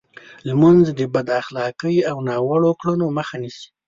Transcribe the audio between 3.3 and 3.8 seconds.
نیسي.